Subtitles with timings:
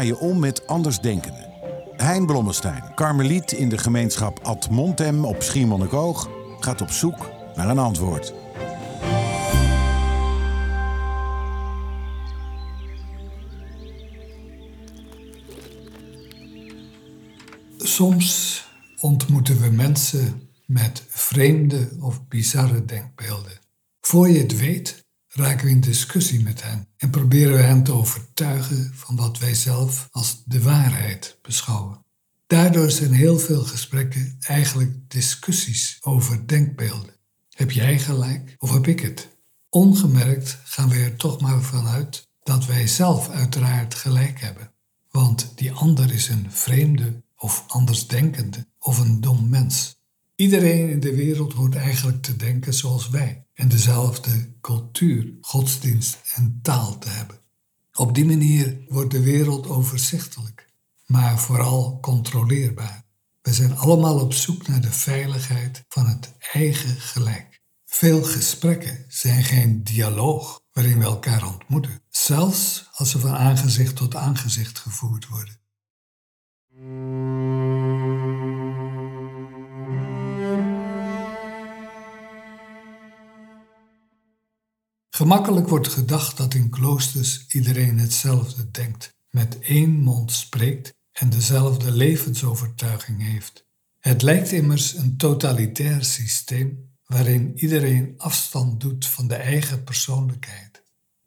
[0.00, 1.48] Je om met andersdenkenden?
[1.96, 6.28] Hein Blommestein, karmeliet in de gemeenschap Ad Montem op Schiermonnikoog,
[6.60, 8.34] gaat op zoek naar een antwoord.
[17.76, 18.64] Soms
[19.00, 23.58] ontmoeten we mensen met vreemde of bizarre denkbeelden.
[24.00, 27.92] Voor je het weet, raken we in discussie met hen en proberen we hen te
[27.92, 32.04] overtuigen van wat wij zelf als de waarheid beschouwen.
[32.46, 37.14] Daardoor zijn heel veel gesprekken eigenlijk discussies over denkbeelden.
[37.50, 39.28] Heb jij gelijk of heb ik het?
[39.68, 44.72] Ongemerkt gaan we er toch maar vanuit dat wij zelf uiteraard gelijk hebben.
[45.10, 49.99] Want die ander is een vreemde of andersdenkende of een dom mens.
[50.40, 56.58] Iedereen in de wereld hoort eigenlijk te denken zoals wij en dezelfde cultuur, godsdienst en
[56.62, 57.40] taal te hebben.
[57.92, 60.66] Op die manier wordt de wereld overzichtelijk,
[61.06, 63.04] maar vooral controleerbaar.
[63.42, 67.60] We zijn allemaal op zoek naar de veiligheid van het eigen gelijk.
[67.84, 74.14] Veel gesprekken zijn geen dialoog waarin we elkaar ontmoeten, zelfs als ze van aangezicht tot
[74.14, 75.58] aangezicht gevoerd worden.
[85.20, 91.92] Gemakkelijk wordt gedacht dat in kloosters iedereen hetzelfde denkt, met één mond spreekt en dezelfde
[91.92, 93.66] levensovertuiging heeft.
[93.98, 100.82] Het lijkt immers een totalitair systeem waarin iedereen afstand doet van de eigen persoonlijkheid.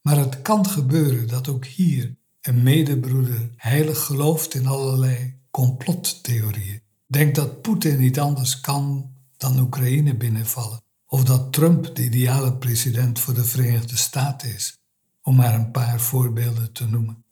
[0.00, 6.82] Maar het kan gebeuren dat ook hier een medebroeder heilig gelooft in allerlei complottheorieën.
[7.06, 10.83] Denkt dat Poetin niet anders kan dan Oekraïne binnenvallen
[11.14, 14.78] of dat Trump de ideale president voor de Verenigde Staten is,
[15.22, 17.24] om maar een paar voorbeelden te noemen.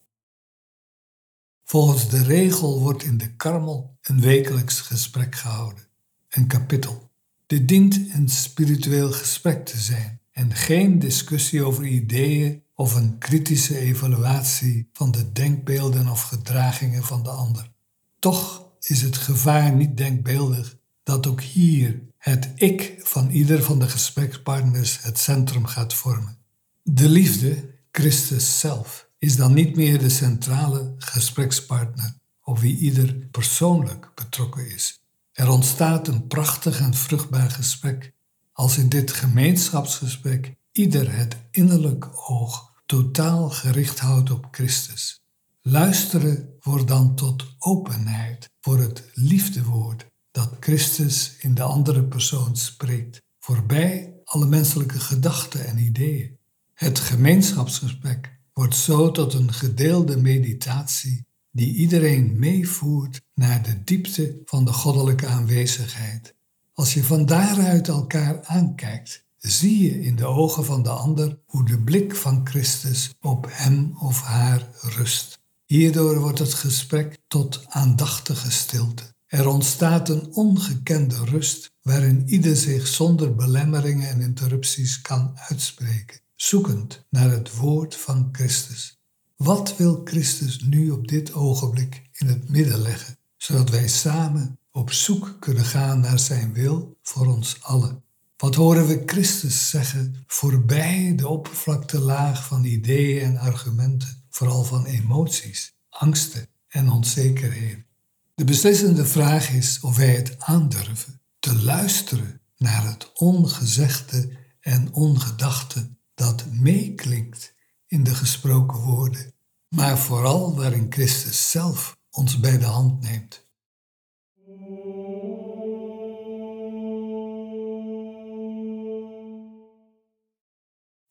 [1.65, 5.85] Volgens de regel wordt in de Karmel een wekelijks gesprek gehouden,
[6.29, 7.11] een kapittel.
[7.47, 13.79] Dit dient een spiritueel gesprek te zijn en geen discussie over ideeën of een kritische
[13.79, 17.73] evaluatie van de denkbeelden of gedragingen van de ander.
[18.19, 23.89] Toch is het gevaar niet denkbeeldig dat ook hier het ik van ieder van de
[23.89, 26.39] gesprekspartners het centrum gaat vormen.
[26.83, 34.11] De liefde, Christus zelf, is dan niet meer de centrale gesprekspartner op wie ieder persoonlijk
[34.15, 35.03] betrokken is.
[35.33, 38.13] Er ontstaat een prachtig en vruchtbaar gesprek
[38.53, 45.23] als in dit gemeenschapsgesprek ieder het innerlijk oog totaal gericht houdt op Christus.
[45.63, 53.23] Luisteren wordt dan tot openheid voor het liefdewoord dat Christus in de andere persoon spreekt,
[53.39, 56.37] voorbij alle menselijke gedachten en ideeën.
[56.75, 64.65] Het gemeenschapsgesprek wordt zo tot een gedeelde meditatie die iedereen meevoert naar de diepte van
[64.65, 66.35] de goddelijke aanwezigheid.
[66.73, 71.65] Als je van daaruit elkaar aankijkt, zie je in de ogen van de ander hoe
[71.65, 75.39] de blik van Christus op hem of haar rust.
[75.65, 79.12] Hierdoor wordt het gesprek tot aandachtige stilte.
[79.33, 87.07] Er ontstaat een ongekende rust waarin ieder zich zonder belemmeringen en interrupties kan uitspreken, zoekend
[87.11, 89.01] naar het woord van Christus.
[89.37, 94.93] Wat wil Christus nu op dit ogenblik in het midden leggen, zodat wij samen op
[94.93, 98.03] zoek kunnen gaan naar zijn wil voor ons allen?
[98.37, 105.75] Wat horen we Christus zeggen voorbij de oppervlaktelaag van ideeën en argumenten, vooral van emoties,
[105.89, 107.91] angsten en onzekerheden?
[108.35, 115.97] De beslissende vraag is of wij het aandurven te luisteren naar het ongezegde en ongedachte
[116.15, 117.55] dat meeklinkt
[117.87, 119.35] in de gesproken woorden,
[119.69, 123.47] maar vooral waarin Christus zelf ons bij de hand neemt.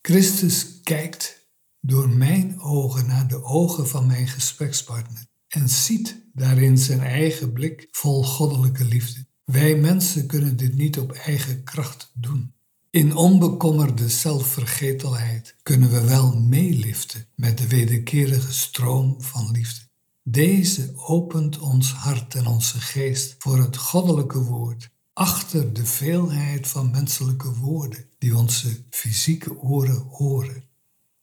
[0.02, 7.00] Christus kijkt door mijn ogen naar de ogen van mijn gesprekspartner en ziet daarin zijn
[7.00, 9.26] eigen blik vol goddelijke liefde.
[9.44, 12.54] Wij mensen kunnen dit niet op eigen kracht doen.
[12.90, 19.82] In onbekommerde zelfvergetelheid kunnen we wel meeliften met de wederkerige stroom van liefde.
[20.24, 26.92] Deze opent ons hart en onze geest voor het goddelijke woord, achter de veelheid van
[26.92, 30.64] menselijke woorden die onze fysieke oren horen.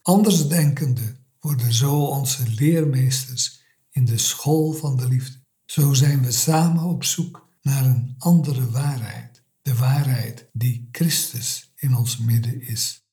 [0.02, 3.62] Andersdenkende worden zo onze leermeesters
[3.98, 5.40] in de school van de liefde.
[5.64, 11.96] Zo zijn we samen op zoek naar een andere waarheid, de waarheid die Christus in
[11.96, 13.06] ons midden is.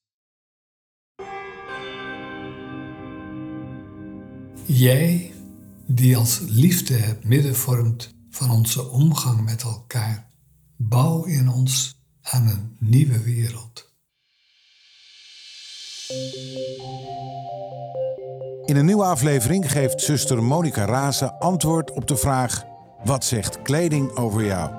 [4.66, 5.34] Jij,
[5.88, 10.32] die als liefde het midden vormt van onze omgang met elkaar,
[10.76, 13.94] bouw in ons aan een nieuwe wereld.
[18.76, 22.64] In een nieuwe aflevering geeft zuster Monica Razen antwoord op de vraag:
[23.04, 24.70] Wat zegt kleding over jou?